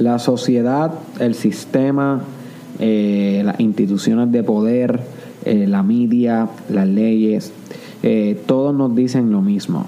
La 0.00 0.18
sociedad, 0.18 0.92
el 1.18 1.34
sistema, 1.34 2.22
eh, 2.78 3.42
las 3.44 3.60
instituciones 3.60 4.32
de 4.32 4.42
poder, 4.42 4.98
eh, 5.44 5.66
la 5.66 5.82
media, 5.82 6.48
las 6.70 6.88
leyes, 6.88 7.52
eh, 8.02 8.42
todos 8.46 8.74
nos 8.74 8.94
dicen 8.94 9.30
lo 9.30 9.42
mismo. 9.42 9.84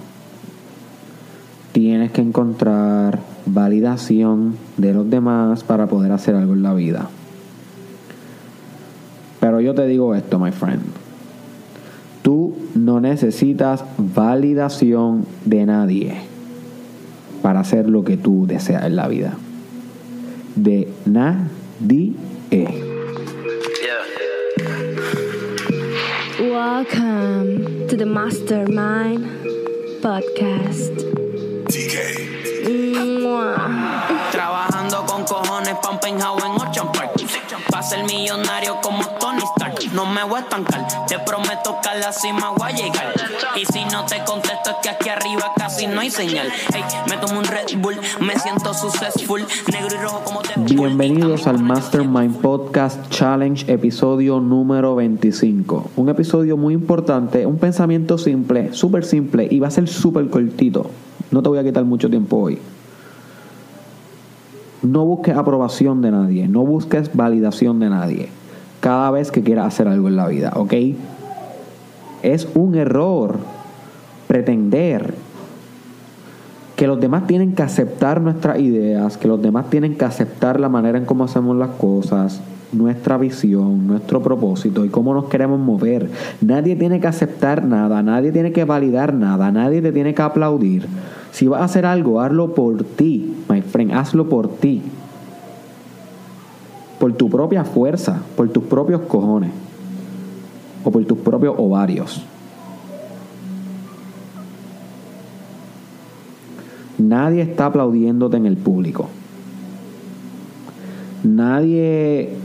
Tienes 1.73 2.13
que 2.13 2.21
encontrar 2.21 3.21
validación 3.47 4.57
de 4.77 4.93
los 4.93 5.09
demás 5.09 5.65
para 5.65 5.87
poder 5.87 6.13
hacer 6.13 6.35
algo 6.35 6.53
en 6.53 6.63
la 6.63 6.75
vida. 6.75 7.09
Pero 9.41 9.63
yo 9.63 9.75
te 9.75 9.87
digo 9.87 10.15
esto, 10.15 10.39
my 10.39 10.53
friend. 10.53 10.83
Tú 12.21 12.55
no 12.75 13.01
necesitas 13.01 13.83
validación 13.97 15.25
de 15.47 15.65
nadie 15.65 16.17
para 17.41 17.61
hacer 17.61 17.89
lo 17.89 18.05
que 18.05 18.19
tú 18.19 18.47
deseas 18.47 18.85
en 18.85 18.97
la 18.97 19.09
vida. 19.09 19.39
De 20.55 20.87
nadie. 21.07 22.13
Welcome 26.39 27.89
to 27.89 27.97
the 27.97 28.05
Mastermind 28.05 29.25
Podcast. 30.03 30.93
Mua. 32.69 33.57
Trabajando 33.63 33.82
con 35.25 35.43
cojones 35.43 35.75
pa' 35.83 35.91
un 35.91 35.99
penthouse 35.99 36.45
en 36.45 36.53
Ocean 36.53 36.93
Park 36.93 37.13
Pa' 37.71 37.83
ser 37.83 38.05
millonario 38.05 38.81
como 38.83 39.05
Tony 39.21 39.43
Stark 39.57 39.93
No 39.95 40.07
me 40.07 40.23
voy 40.25 40.39
a 40.39 40.41
estancar 40.41 40.87
Te 41.07 41.19
prometo 41.19 41.77
que 41.83 41.89
a 41.89 41.95
la 41.95 42.13
cima 42.13 42.51
voy 42.57 42.71
a 42.71 42.75
llegar 42.75 43.15
Y 43.57 43.65
si 43.67 43.85
no 43.85 44.05
te 44.05 44.23
contesto 44.25 44.71
es 44.71 44.77
que 44.83 44.91
aquí 44.91 45.09
arriba 45.09 45.53
casi 45.57 45.87
no 45.87 46.01
hay 46.01 46.11
señal 46.11 46.49
Ey, 46.75 46.83
me 47.09 47.17
tomo 47.19 47.39
un 47.39 47.45
Red 47.45 47.79
Bull 47.79 47.97
Me 48.21 48.39
siento 48.39 48.75
successful 48.75 49.45
Negro 49.71 49.95
y 49.95 49.99
rojo 49.99 50.23
como 50.25 50.41
te 50.41 50.53
Bienvenidos 50.57 51.47
al 51.47 51.63
Mastermind 51.63 52.41
Podcast 52.41 53.09
Challenge, 53.11 53.71
episodio 53.73 54.41
número 54.41 54.95
25. 54.95 55.91
Un 55.97 56.09
episodio 56.09 56.57
muy 56.57 56.75
importante, 56.75 57.47
un 57.47 57.59
pensamiento 57.59 58.19
simple, 58.19 58.73
súper 58.73 59.05
simple 59.05 59.47
y 59.51 59.61
va 59.61 59.69
a 59.69 59.71
ser 59.71 59.89
súper 59.89 60.29
cortito. 60.31 60.91
No 61.31 61.43
te 61.43 61.49
voy 61.49 61.59
a 61.59 61.65
quitar 61.65 61.85
mucho 61.85 62.09
tiempo 62.09 62.37
hoy. 62.37 62.59
No 64.83 65.05
busques 65.05 65.37
aprobación 65.37 66.03
de 66.03 66.11
nadie, 66.11 66.49
no 66.49 66.63
busques 66.63 67.15
validación 67.15 67.79
de 67.81 67.89
nadie 67.89 68.29
cada 68.81 69.13
vez 69.13 69.31
que 69.31 69.43
quieras 69.43 69.67
hacer 69.67 69.87
algo 69.87 70.09
en 70.09 70.17
la 70.17 70.27
vida, 70.27 70.53
¿ok? 70.57 70.75
Es 72.25 72.49
un 72.55 72.75
error 72.75 73.39
pretender 74.27 75.15
que 76.75 76.89
los 76.89 77.01
demás 77.01 77.29
tienen 77.29 77.55
que 77.55 77.63
aceptar 77.63 78.21
nuestras 78.21 78.59
ideas, 78.59 79.17
que 79.17 79.29
los 79.29 79.41
demás 79.41 79.71
tienen 79.71 79.97
que 79.97 80.05
aceptar 80.05 80.59
la 80.59 80.69
manera 80.69 80.99
en 80.99 81.05
cómo 81.05 81.23
hacemos 81.23 81.57
las 81.57 81.71
cosas, 81.71 82.41
nuestra 82.73 83.19
visión, 83.19 83.87
nuestro 83.87 84.23
propósito 84.23 84.85
y 84.85 84.89
cómo 84.89 85.15
nos 85.15 85.27
queremos 85.27 85.61
mover. 85.61 86.11
Nadie 86.41 86.75
tiene 86.77 87.01
que 87.01 87.07
aceptar 87.07 87.65
nada, 87.65 88.03
nadie 88.03 88.33
tiene 88.33 88.53
que 88.53 88.65
validar 88.65 89.15
nada, 89.15 89.53
nadie 89.53 89.83
te 89.83 89.93
tiene 89.93 90.15
que 90.15 90.23
aplaudir. 90.23 90.87
Si 91.31 91.47
vas 91.47 91.61
a 91.61 91.65
hacer 91.65 91.87
algo, 91.87 92.21
hazlo 92.21 92.55
por 92.55 92.83
ti, 92.85 93.37
my 93.49 93.63
friend, 93.63 93.93
hazlo 93.93 94.29
por 94.29 94.49
ti. 94.49 94.83
Por 96.99 97.13
tu 97.15 97.29
propia 97.29 97.65
fuerza, 97.65 98.23
por 98.37 98.49
tus 98.49 98.65
propios 98.65 99.03
cojones 99.03 99.51
o 100.85 100.91
por 100.91 101.05
tus 101.05 101.19
propios 101.19 101.55
ovarios. 101.59 102.25
Nadie 106.99 107.43
está 107.43 107.67
aplaudiéndote 107.67 108.37
en 108.37 108.47
el 108.47 108.57
público. 108.57 109.09
Nadie 111.25 112.37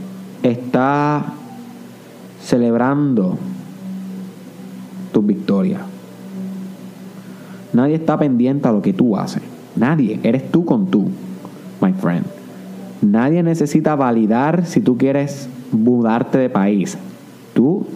está 0.42 1.34
celebrando 2.42 3.36
tus 5.12 5.26
victorias. 5.26 5.82
Nadie 7.72 7.96
está 7.96 8.18
pendiente 8.18 8.68
a 8.68 8.72
lo 8.72 8.82
que 8.82 8.92
tú 8.92 9.16
haces. 9.16 9.42
Nadie. 9.76 10.18
Eres 10.22 10.50
tú 10.50 10.64
con 10.64 10.86
tú, 10.86 11.08
my 11.80 11.92
friend. 11.92 12.24
Nadie 13.02 13.42
necesita 13.42 13.94
validar 13.94 14.66
si 14.66 14.80
tú 14.80 14.96
quieres 14.96 15.48
mudarte 15.70 16.38
de 16.38 16.50
país. 16.50 16.98
Tú 17.54 17.86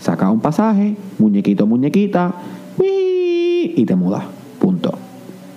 sacas 0.00 0.30
un 0.30 0.40
pasaje, 0.40 0.96
muñequito, 1.18 1.66
muñequita, 1.66 2.34
y 3.76 3.84
te 3.84 3.96
mudas. 3.96 4.24
Punto. 4.60 4.92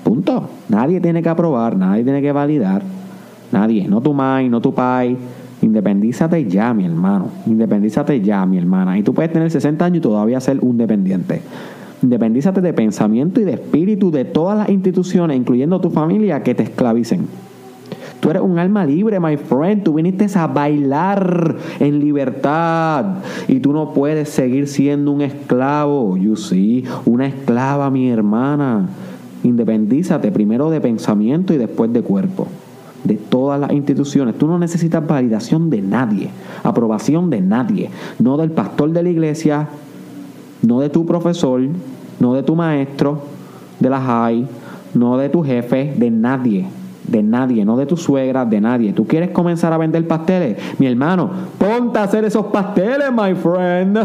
Punto. 0.04 0.50
Nadie 0.70 1.00
tiene 1.02 1.22
que 1.22 1.30
aprobar, 1.30 1.78
nadie 1.78 2.04
tiene 2.04 2.22
que 2.22 2.32
validar. 2.32 2.82
Nadie. 3.52 3.88
No 3.88 4.02
tu 4.02 4.14
mai, 4.14 4.50
no 4.50 4.62
tu 4.62 4.74
pai. 4.74 5.18
Independízate 5.62 6.46
ya, 6.46 6.74
mi 6.74 6.86
hermano. 6.86 7.30
Independízate 7.46 8.22
ya, 8.22 8.46
mi 8.46 8.58
hermana. 8.58 8.98
Y 8.98 9.04
tú 9.04 9.14
puedes 9.14 9.32
tener 9.32 9.50
60 9.50 9.86
años 9.86 9.98
y 9.98 10.02
todavía 10.02 10.40
ser 10.40 10.60
un 10.62 10.78
dependiente. 10.78 11.42
Independízate 12.04 12.62
de 12.62 12.74
pensamiento 12.74 13.42
y 13.42 13.44
de 13.44 13.54
espíritu 13.54 14.12
de 14.12 14.24
todas 14.24 14.58
las 14.58 14.70
instituciones, 14.70 15.36
incluyendo 15.36 15.82
tu 15.82 15.90
familia, 15.90 16.44
que 16.44 16.54
te 16.54 16.64
esclavicen. 16.64 17.28
Tú 18.20 18.30
eres 18.30 18.42
un 18.42 18.60
alma 18.60 18.86
libre, 18.86 19.20
my 19.20 19.38
friend. 19.38 19.84
Tú 19.84 19.94
viniste 19.94 20.28
a 20.38 20.48
bailar 20.48 21.56
en 21.80 22.00
libertad. 22.00 23.18
Y 23.48 23.60
tú 23.60 23.74
no 23.74 23.94
puedes 23.94 24.30
seguir 24.30 24.68
siendo 24.68 25.12
un 25.12 25.22
esclavo. 25.22 26.18
You 26.18 26.36
see, 26.36 26.84
una 27.06 27.28
esclava, 27.28 27.90
mi 27.90 28.10
hermana. 28.10 28.90
Independízate 29.44 30.32
primero 30.32 30.70
de 30.70 30.82
pensamiento 30.82 31.54
y 31.54 31.58
después 31.58 31.92
de 31.94 32.02
cuerpo. 32.02 32.48
De 33.08 33.16
todas 33.16 33.60
las 33.60 33.72
instituciones. 33.72 34.38
Tú 34.38 34.48
no 34.48 34.60
necesitas 34.60 35.06
validación 35.06 35.70
de 35.70 35.82
nadie. 35.82 36.30
Aprobación 36.64 37.30
de 37.30 37.42
nadie. 37.42 37.90
No 38.20 38.38
del 38.38 38.52
pastor 38.52 38.92
de 38.92 39.04
la 39.04 39.10
iglesia. 39.10 39.70
No 40.62 40.82
de 40.82 40.90
tu 40.90 41.06
profesor. 41.06 41.62
No 42.20 42.34
de 42.34 42.44
tu 42.44 42.56
maestro. 42.56 43.22
De 43.80 43.90
la 43.90 44.02
high. 44.02 44.46
No 44.94 45.18
de 45.18 45.30
tu 45.30 45.44
jefe. 45.44 45.94
De 45.98 46.12
nadie 46.12 46.68
de 47.08 47.24
nadie, 47.24 47.64
no 47.64 47.78
de 47.78 47.86
tu 47.86 47.96
suegra, 47.98 48.46
de 48.46 48.60
nadie. 48.60 48.94
¿Tú 48.94 49.08
quieres 49.08 49.30
comenzar 49.30 49.72
a 49.74 49.78
vender 49.78 50.06
pasteles? 50.08 50.58
Mi 50.78 50.88
hermano, 50.88 51.30
ponte 51.58 51.98
a 52.00 52.04
hacer 52.04 52.26
esos 52.26 52.48
pasteles, 52.48 53.10
my 53.12 53.34
friend. 53.34 53.98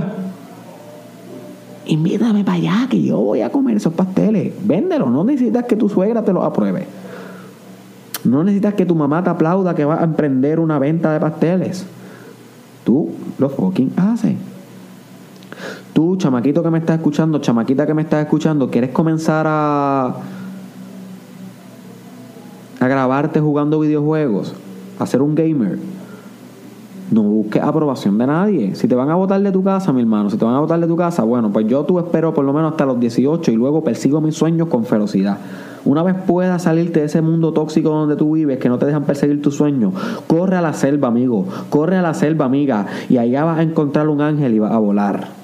Invítame 1.87 2.45
para 2.45 2.59
allá, 2.59 2.87
que 2.89 3.03
yo 3.03 3.19
voy 3.19 3.41
a 3.41 3.51
comer 3.51 3.77
esos 3.77 3.93
pasteles. 3.93 4.53
Véndelo, 4.65 5.11
no 5.11 5.25
necesitas 5.25 5.65
que 5.65 5.75
tu 5.75 5.89
suegra 5.89 6.25
te 6.25 6.33
los 6.33 6.45
apruebe. 6.45 6.87
No 8.25 8.45
necesitas 8.45 8.75
que 8.75 8.87
tu 8.87 8.95
mamá 8.95 9.23
te 9.23 9.31
aplauda 9.31 9.75
que 9.75 9.85
vas 9.85 10.01
a 10.01 10.05
emprender 10.05 10.61
una 10.61 10.79
venta 10.79 11.13
de 11.13 11.21
pasteles. 11.21 11.87
Tú 12.85 13.11
lo 13.39 13.49
fucking 13.49 13.93
haces. 13.97 14.37
Tú, 15.93 16.17
chamaquito 16.17 16.63
que 16.63 16.71
me 16.71 16.79
estás 16.79 16.97
escuchando, 16.97 17.39
chamaquita 17.39 17.87
que 17.87 17.95
me 17.95 18.03
estás 18.03 18.25
escuchando, 18.25 18.71
¿quieres 18.71 18.91
comenzar 18.91 19.47
a 19.49 20.15
a 22.83 22.89
grabarte 22.89 23.41
jugando 23.41 23.79
videojuegos, 23.79 24.55
a 24.99 25.07
ser 25.07 25.23
un 25.23 25.37
gamer, 25.37 25.79
no 27.15 27.23
busques 27.23 27.63
aprobación 27.63 28.19
de 28.19 28.27
nadie. 28.27 28.75
Si 28.75 28.89
te 28.89 28.95
van 28.95 29.11
a 29.11 29.15
votar 29.15 29.41
de 29.41 29.53
tu 29.53 29.63
casa, 29.63 29.93
mi 29.93 30.01
hermano, 30.01 30.31
si 30.31 30.37
te 30.37 30.45
van 30.45 30.55
a 30.55 30.61
votar 30.61 30.81
de 30.81 30.87
tu 30.87 30.97
casa, 30.97 31.23
bueno, 31.25 31.51
pues 31.53 31.67
yo 31.67 31.85
tú 31.85 31.99
espero 31.99 32.33
por 32.33 32.45
lo 32.45 32.53
menos 32.53 32.73
hasta 32.73 32.87
los 32.87 32.99
18 32.99 33.51
y 33.51 33.55
luego 33.55 33.85
persigo 33.85 34.21
mis 34.21 34.35
sueños 34.35 34.69
con 34.69 34.85
ferocidad. 34.85 35.39
Una 35.85 36.03
vez 36.03 36.15
puedas 36.27 36.63
salirte 36.63 37.01
de 37.01 37.07
ese 37.07 37.23
mundo 37.23 37.53
tóxico 37.53 37.91
donde 37.91 38.15
tú 38.15 38.33
vives, 38.33 38.59
que 38.59 38.69
no 38.69 38.79
te 38.79 38.87
dejan 38.87 39.03
perseguir 39.03 39.43
tus 39.43 39.57
sueños, 39.57 39.93
corre 40.29 40.57
a 40.57 40.61
la 40.61 40.75
selva, 40.75 41.09
amigo. 41.09 41.47
Corre 41.71 41.97
a 41.97 42.03
la 42.03 42.15
selva, 42.15 42.45
amiga. 42.45 42.87
Y 43.09 43.19
allá 43.19 43.45
vas 43.45 43.59
a 43.59 43.63
encontrar 43.63 44.09
un 44.09 44.21
ángel 44.21 44.55
y 44.55 44.59
vas 44.61 44.73
a 44.73 44.79
volar. 44.79 45.43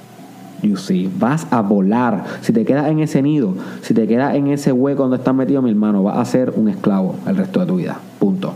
You 0.63 0.77
see, 0.77 1.11
vas 1.19 1.47
a 1.51 1.63
volar. 1.63 2.25
Si 2.41 2.53
te 2.53 2.65
quedas 2.65 2.89
en 2.89 3.01
ese 3.01 3.23
nido, 3.23 3.55
si 3.83 3.95
te 3.95 4.07
quedas 4.07 4.35
en 4.35 4.49
ese 4.49 4.73
hueco 4.73 5.03
donde 5.03 5.19
estás 5.19 5.35
metido, 5.35 5.63
mi 5.63 5.71
hermano, 5.71 6.03
vas 6.03 6.19
a 6.19 6.25
ser 6.25 6.53
un 6.57 6.69
esclavo 6.69 7.17
el 7.27 7.37
resto 7.37 7.61
de 7.61 7.67
tu 7.67 7.77
vida. 7.77 7.99
Punto. 8.19 8.53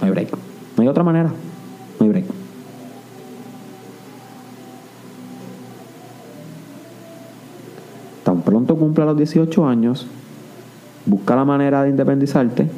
No 0.00 0.06
hay 0.06 0.10
break. 0.10 0.30
No 0.76 0.82
hay 0.82 0.88
otra 0.88 1.04
manera. 1.04 1.30
No 1.98 2.04
hay 2.04 2.08
break. 2.08 2.41
Pronto 8.62 8.76
cumpla 8.76 9.04
los 9.04 9.16
18 9.16 9.66
años, 9.66 10.06
busca 11.06 11.34
la 11.34 11.44
manera 11.44 11.82
de 11.82 11.90
independizarte. 11.90 12.68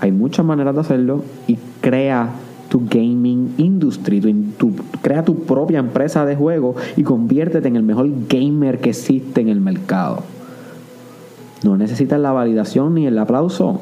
Hay 0.00 0.10
muchas 0.10 0.44
maneras 0.44 0.74
de 0.74 0.80
hacerlo 0.80 1.22
y 1.46 1.56
crea 1.80 2.30
tu 2.68 2.80
gaming 2.84 3.54
industry, 3.58 4.20
tu, 4.58 4.72
crea 5.02 5.24
tu 5.24 5.44
propia 5.44 5.78
empresa 5.78 6.26
de 6.26 6.34
juego 6.34 6.74
y 6.96 7.04
conviértete 7.04 7.68
en 7.68 7.76
el 7.76 7.84
mejor 7.84 8.08
gamer 8.28 8.80
que 8.80 8.90
existe 8.90 9.40
en 9.40 9.48
el 9.48 9.60
mercado. 9.60 10.24
No 11.62 11.76
necesitas 11.76 12.18
la 12.18 12.32
validación 12.32 12.94
ni 12.94 13.06
el 13.06 13.16
aplauso. 13.18 13.80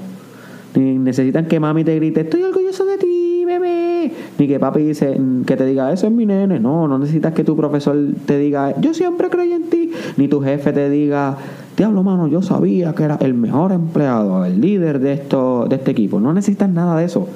Ni 0.74 0.98
necesitan 0.98 1.46
que 1.46 1.60
mami 1.60 1.82
te 1.82 1.96
grite, 1.96 2.20
estoy 2.22 2.42
orgulloso 2.42 2.84
de 2.84 2.98
ti, 2.98 3.44
bebé. 3.46 3.93
Ni 4.38 4.48
que 4.48 4.58
papi 4.58 4.82
dice, 4.82 5.18
mm, 5.18 5.44
que 5.44 5.56
te 5.56 5.64
diga, 5.64 5.92
eso 5.92 6.06
es 6.06 6.12
mi 6.12 6.26
nene. 6.26 6.58
No, 6.58 6.88
no 6.88 6.98
necesitas 6.98 7.32
que 7.34 7.44
tu 7.44 7.56
profesor 7.56 7.96
te 8.26 8.38
diga, 8.38 8.78
yo 8.80 8.94
siempre 8.94 9.28
creí 9.30 9.52
en 9.52 9.70
ti. 9.70 9.92
Ni 10.16 10.28
tu 10.28 10.40
jefe 10.40 10.72
te 10.72 10.90
diga, 10.90 11.36
diablo, 11.76 12.02
mano, 12.02 12.26
yo 12.26 12.42
sabía 12.42 12.94
que 12.94 13.04
era 13.04 13.16
el 13.20 13.34
mejor 13.34 13.72
empleado, 13.72 14.44
el 14.44 14.60
líder 14.60 14.98
de, 14.98 15.12
esto, 15.12 15.66
de 15.68 15.76
este 15.76 15.92
equipo. 15.92 16.20
No 16.20 16.32
necesitas 16.32 16.68
nada 16.68 16.98
de 16.98 17.04
eso. 17.04 17.28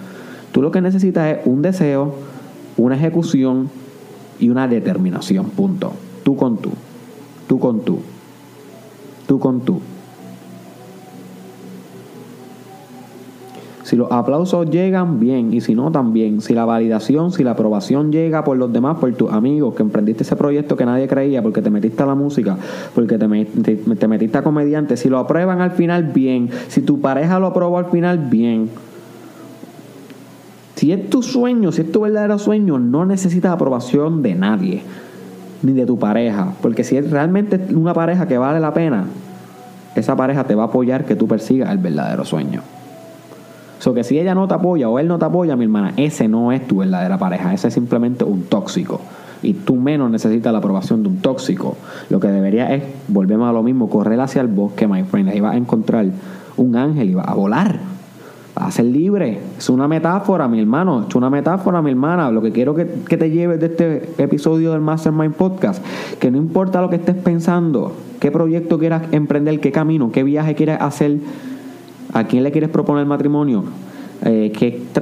Tú 0.53 0.63
lo 0.63 0.71
que 0.71 0.81
necesitas 0.81 1.37
es 1.37 1.47
un 1.47 1.63
deseo, 1.63 2.15
una 2.77 2.97
ejecución 2.97 3.71
y 4.41 4.51
una 4.51 4.67
determinación. 4.67 5.47
Punto. 5.51 5.93
Tú 6.25 6.37
con 6.37 6.59
tú. 6.59 6.71
Tú 7.47 7.59
con 7.59 7.81
tú. 7.81 8.01
Tú 9.27 9.39
con 9.39 9.61
tú. 9.61 9.81
Si 13.89 13.97
los 13.97 14.13
aplausos 14.13 14.69
llegan, 14.69 15.19
bien, 15.19 15.55
y 15.55 15.63
si 15.63 15.75
no, 15.75 15.91
también. 15.91 16.43
Si 16.43 16.53
la 16.53 16.67
validación, 16.67 17.33
si 17.33 17.43
la 17.43 17.53
aprobación 17.53 18.13
llega 18.13 18.45
por 18.45 18.59
los 18.59 18.71
demás, 18.71 18.99
por 18.99 19.11
tus 19.15 19.33
amigos, 19.33 19.75
que 19.75 19.83
emprendiste 19.83 20.25
ese 20.25 20.37
proyecto 20.37 20.77
que 20.77 20.85
nadie 20.85 21.09
creía, 21.09 21.41
porque 21.41 21.63
te 21.63 21.71
metiste 21.71 22.03
a 22.03 22.05
la 22.05 22.15
música, 22.15 22.59
porque 22.95 23.17
te, 23.17 23.27
metiste 23.27 24.37
a 24.37 24.43
comediante, 24.43 24.99
si 24.99 25.09
lo 25.09 25.17
aprueban 25.17 25.63
al 25.63 25.71
final, 25.71 26.03
bien. 26.03 26.51
Si 26.69 26.83
tu 26.83 27.01
pareja 27.01 27.39
lo 27.39 27.47
aprobó 27.47 27.79
al 27.79 27.87
final, 27.87 28.19
bien. 28.19 28.69
Si 30.75 30.93
es 30.93 31.09
tu 31.09 31.23
sueño, 31.23 31.73
si 31.73 31.81
es 31.81 31.91
tu 31.91 32.03
verdadero 32.03 32.39
sueño, 32.39 32.79
no 32.79 33.07
necesitas 33.07 33.53
aprobación 33.53 34.21
de 34.21 34.35
nadie, 34.35 34.83
ni 35.63 35.73
de 35.73 35.87
tu 35.87 35.99
pareja. 35.99 36.53
Porque 36.61 36.85
si 36.85 36.99
es 36.99 37.11
realmente 37.11 37.59
una 37.75 37.95
pareja 37.95 38.29
que 38.29 38.37
vale 38.37 38.61
la 38.61 38.75
pena, 38.75 39.07
esa 39.95 40.15
pareja 40.15 40.45
te 40.45 40.55
va 40.55 40.65
a 40.65 40.67
apoyar 40.67 41.07
que 41.07 41.17
tú 41.17 41.27
persigas 41.27 41.71
el 41.71 41.79
verdadero 41.79 42.27
sueño. 42.27 42.61
So 43.79 43.95
que 43.95 44.05
si 44.05 44.19
ella 44.19 44.35
no 44.35 44.49
te 44.49 44.55
apoya 44.55 44.89
o 44.89 44.99
él 44.99 45.09
no 45.09 45.19
te 45.19 45.25
apoya, 45.25 45.57
mi 45.57 45.65
hermana, 45.65 45.93
ese 45.97 46.29
no 46.29 46.53
es 46.53 46.67
tu 46.67 46.79
verdadera 46.79 47.19
pareja, 47.19 47.55
ese 47.55 47.69
es 47.69 47.75
simplemente 47.75 48.25
un 48.25 48.43
tóxico. 48.45 49.01
Y 49.43 49.55
tú 49.55 49.77
menos 49.77 50.11
necesitas 50.11 50.53
la 50.53 50.59
aprobación 50.59 51.03
de 51.03 51.11
un 51.11 51.19
tóxico. 51.19 51.77
Lo 52.11 52.19
que 52.19 52.29
debería 52.29 52.75
es, 52.75 52.83
volvemos 53.07 53.49
a 53.49 53.53
lo 53.53 53.63
mismo, 53.63 53.89
correr 53.89 54.21
hacia 54.21 54.43
el 54.43 54.49
bosque, 54.49 54.89
my 54.89 55.05
friend. 55.05 55.29
Ahí 55.29 55.41
vas 55.41 55.55
a 55.55 55.57
encontrar 55.57 56.07
un 56.57 56.75
ángel 56.75 57.11
y 57.11 57.15
vas 57.15 57.29
a 57.29 57.35
volar. 57.35 57.79
Vas 58.57 58.67
a 58.67 58.71
ser 58.73 58.87
libre. 58.87 59.39
Es 59.57 59.71
una 59.71 59.87
metáfora, 59.87 60.49
mi 60.49 60.59
hermano. 60.59 61.07
Es 61.09 61.15
una 61.15 61.31
metáfora, 61.31 61.81
mi 61.81 61.91
hermana. 61.91 62.33
Lo 62.33 62.43
que 62.43 62.51
quiero 62.51 62.75
que, 62.75 62.89
que 63.09 63.17
te 63.17 63.31
lleves 63.31 63.61
de 63.61 63.67
este 63.67 64.11
episodio 64.19 64.73
del 64.73 64.81
Mastermind 64.81 65.35
Podcast, 65.35 65.85
que 66.19 66.33
no 66.33 66.39
importa 66.39 66.81
lo 66.81 66.91
que 66.91 66.97
estés 66.97 67.15
pensando, 67.15 67.93
qué 68.19 68.33
proyecto 68.33 68.81
quieras 68.81 69.05
emprender, 69.13 69.61
qué 69.61 69.71
camino, 69.71 70.11
qué 70.11 70.25
viaje 70.25 70.57
quieras 70.57 70.83
hacer 70.83 71.19
¿A 72.13 72.25
quién 72.25 72.43
le 72.43 72.51
quieres 72.51 72.71
proponer 72.71 73.07
matrimonio? 73.07 73.65
Eh, 74.25 74.53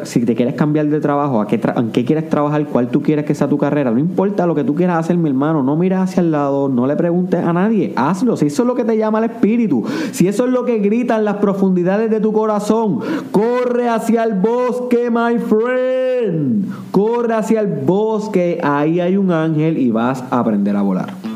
si 0.03 0.26
te 0.26 0.35
quieres 0.35 0.55
cambiar 0.55 0.87
de 0.88 1.00
trabajo, 1.00 1.41
¿a 1.41 1.47
qué, 1.47 1.58
¿en 1.76 1.91
qué 1.91 2.05
quieres 2.05 2.29
trabajar? 2.29 2.67
¿Cuál 2.67 2.88
tú 2.88 3.03
quieres 3.03 3.25
que 3.25 3.35
sea 3.35 3.49
tu 3.49 3.56
carrera? 3.56 3.91
No 3.91 3.99
importa 3.99 4.47
lo 4.47 4.55
que 4.55 4.62
tú 4.62 4.75
quieras 4.75 4.99
hacer, 4.99 5.17
mi 5.17 5.31
hermano. 5.31 5.62
No 5.62 5.76
mires 5.76 5.99
hacia 5.99 6.20
el 6.20 6.31
lado, 6.31 6.69
no 6.69 6.87
le 6.87 6.97
preguntes 6.97 7.43
a 7.43 7.53
nadie. 7.53 7.93
Hazlo. 7.97 8.37
Si 8.37 8.47
eso 8.47 8.62
es 8.62 8.67
lo 8.67 8.75
que 8.75 8.85
te 8.85 8.97
llama 8.97 9.19
el 9.20 9.25
espíritu, 9.25 9.85
si 10.12 10.29
eso 10.29 10.44
es 10.44 10.50
lo 10.50 10.64
que 10.64 10.79
grita 10.79 11.17
en 11.17 11.25
las 11.25 11.37
profundidades 11.37 12.11
de 12.11 12.20
tu 12.20 12.32
corazón, 12.32 13.00
corre 13.31 13.88
hacia 13.88 14.25
el 14.25 14.35
bosque, 14.35 15.11
my 15.11 15.38
friend. 15.38 16.67
Corre 16.91 17.35
hacia 17.35 17.61
el 17.61 17.69
bosque. 17.69 18.61
Ahí 18.62 19.00
hay 19.00 19.17
un 19.17 19.32
ángel 19.32 19.79
y 19.79 19.91
vas 19.91 20.25
a 20.31 20.41
aprender 20.41 20.76
a 20.76 20.82
volar. 20.82 21.36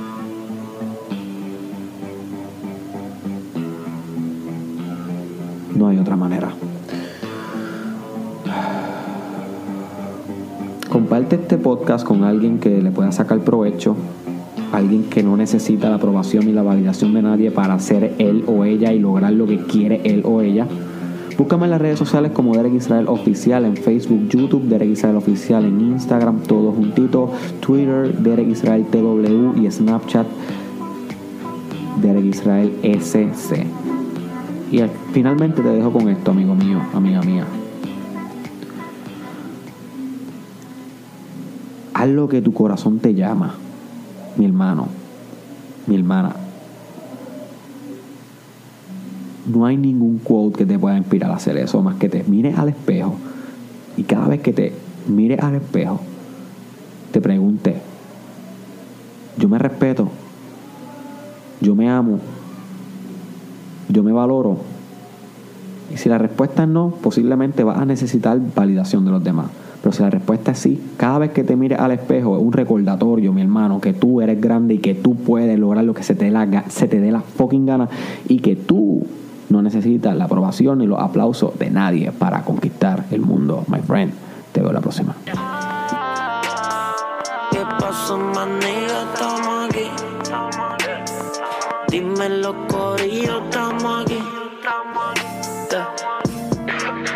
No 5.80 5.88
hay 5.88 5.96
otra 5.96 6.14
manera. 6.14 6.50
Comparte 10.90 11.36
este 11.36 11.56
podcast 11.56 12.06
con 12.06 12.22
alguien 12.22 12.58
que 12.58 12.82
le 12.82 12.90
pueda 12.90 13.12
sacar 13.12 13.38
provecho, 13.38 13.96
alguien 14.72 15.04
que 15.04 15.22
no 15.22 15.38
necesita 15.38 15.88
la 15.88 15.96
aprobación 15.96 16.44
ni 16.44 16.52
la 16.52 16.62
validación 16.62 17.14
de 17.14 17.22
nadie 17.22 17.50
para 17.50 17.78
ser 17.78 18.12
él 18.18 18.44
o 18.46 18.66
ella 18.66 18.92
y 18.92 18.98
lograr 18.98 19.32
lo 19.32 19.46
que 19.46 19.56
quiere 19.56 20.02
él 20.04 20.22
o 20.26 20.42
ella. 20.42 20.66
Búscame 21.38 21.64
en 21.64 21.70
las 21.70 21.80
redes 21.80 21.98
sociales 21.98 22.32
como 22.32 22.54
Derek 22.54 22.74
Israel 22.74 23.06
Oficial, 23.08 23.64
en 23.64 23.78
Facebook, 23.78 24.28
YouTube, 24.28 24.64
Derek 24.64 24.90
Israel 24.90 25.16
Oficial, 25.16 25.64
en 25.64 25.80
Instagram, 25.80 26.40
todo 26.40 26.72
juntito, 26.72 27.32
Twitter, 27.60 28.18
Derek 28.18 28.48
Israel 28.48 28.84
TW 28.84 29.58
y 29.58 29.70
Snapchat, 29.70 30.26
Derek 32.02 32.26
Israel 32.26 32.70
SC. 32.82 33.89
Y 34.70 34.81
finalmente 35.12 35.62
te 35.62 35.69
dejo 35.69 35.93
con 35.93 36.08
esto, 36.08 36.31
amigo 36.31 36.55
mío, 36.55 36.81
amiga 36.94 37.22
mía. 37.22 37.44
Haz 41.94 42.08
lo 42.08 42.28
que 42.28 42.40
tu 42.40 42.55
corazón 42.55 42.99
te 43.00 43.14
llama, 43.14 43.55
mi 44.37 44.44
hermano, 44.46 44.87
mi 45.87 45.96
hermana. 45.96 46.37
No 49.46 49.67
hay 49.67 49.76
ningún 49.76 50.19
quote 50.19 50.58
que 50.58 50.67
te 50.67 50.78
pueda 50.78 50.96
inspirar 50.96 51.32
a 51.32 51.34
hacer 51.34 51.56
eso, 51.56 51.82
más 51.82 51.96
que 51.96 52.08
te 52.08 52.23
mires 52.23 52.56
al 52.56 52.69
espejo 52.69 53.16
y 53.96 54.05
cada 54.05 54.28
vez 54.28 54.40
que 54.40 54.52
te 54.52 54.73
mires 55.08 55.40
al 55.40 55.56
espejo, 55.56 56.00
te 57.11 57.20
pregunte, 57.20 57.76
yo 59.37 59.49
me 59.49 59.58
respeto, 59.58 60.08
yo 61.61 61.75
me 61.75 61.90
amo, 61.90 62.20
yo 63.92 64.02
me 64.02 64.12
valoro. 64.12 64.58
Y 65.92 65.96
si 65.96 66.08
la 66.08 66.19
respuesta 66.19 66.62
es 66.62 66.69
no, 66.69 66.94
posiblemente 67.02 67.64
vas 67.64 67.78
a 67.78 67.84
necesitar 67.84 68.38
validación 68.54 69.04
de 69.04 69.10
los 69.10 69.25
demás. 69.25 69.46
Pero 69.82 69.92
si 69.92 70.02
la 70.02 70.10
respuesta 70.10 70.52
es 70.52 70.58
sí, 70.58 70.81
cada 70.96 71.19
vez 71.19 71.31
que 71.31 71.42
te 71.42 71.56
mires 71.56 71.78
al 71.78 71.90
espejo 71.92 72.37
es 72.37 72.42
un 72.42 72.52
recordatorio, 72.52 73.32
mi 73.32 73.40
hermano, 73.40 73.81
que 73.81 73.92
tú 73.92 74.20
eres 74.20 74.40
grande 74.40 74.75
y 74.75 74.78
que 74.78 74.94
tú 74.94 75.16
puedes 75.16 75.58
lograr 75.58 75.84
lo 75.84 75.94
que 75.94 76.02
se 76.02 76.14
te 76.14 76.26
dé 76.26 76.31
la, 76.31 76.64
se 76.69 76.87
te 76.87 77.00
dé 77.00 77.10
la 77.10 77.22
fucking 77.22 77.66
gana 77.66 77.88
y 78.28 78.40
que 78.40 78.56
tú 78.56 79.06
no 79.48 79.62
necesitas 79.62 80.14
la 80.16 80.25
aprobación 80.25 80.78
ni 80.78 80.87
los 80.87 81.00
aplausos 81.00 81.58
de 81.58 81.70
nadie 81.70 82.12
para 82.12 82.44
conquistar 82.44 83.06
el 83.10 83.22
mundo, 83.22 83.64
my 83.69 83.81
friend. 83.81 84.12
Te 84.52 84.60
veo 84.60 84.72
la 84.72 84.81
próxima. 84.81 85.14
Dímelo, 91.90 92.54
Corillo, 92.69 93.42
estamos 93.44 94.04
aquí. 94.04 94.22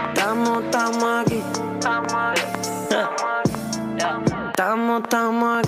Estamos, 0.09 0.65
estamos 0.65 1.05
aquí. 1.21 1.43
Estamos, 4.51 5.03
estamos 5.03 5.59
aquí. 5.59 5.64